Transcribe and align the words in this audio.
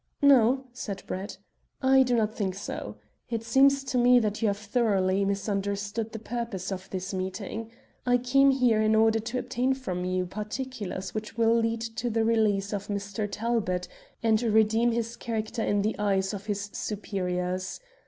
"No," 0.23 0.65
said 0.73 1.03
Brett, 1.05 1.37
"I 1.79 2.01
do 2.01 2.15
not 2.15 2.33
think 2.33 2.55
so; 2.55 2.95
it 3.29 3.43
seems 3.43 3.83
to 3.83 3.99
me 3.99 4.17
that 4.17 4.41
you 4.41 4.47
have 4.47 4.57
thoroughly 4.57 5.23
misunderstood 5.25 6.11
the 6.11 6.17
purpose 6.17 6.71
of 6.71 6.89
this 6.89 7.13
meeting. 7.13 7.69
I 8.03 8.17
came 8.17 8.49
here 8.49 8.81
in 8.81 8.95
order 8.95 9.19
to 9.19 9.37
obtain 9.37 9.75
from 9.75 10.03
you 10.03 10.25
particulars 10.25 11.13
which 11.13 11.37
will 11.37 11.53
lead 11.55 11.81
to 11.81 12.09
the 12.09 12.25
release 12.25 12.73
of 12.73 12.87
Mr. 12.87 13.27
Talbot 13.31 13.87
and 14.23 14.41
redeem 14.41 14.91
his 14.91 15.15
character 15.15 15.61
in 15.61 15.83
the 15.83 15.95
eyes 15.99 16.33
of 16.33 16.47
his 16.47 16.71
superiors. 16.73 17.79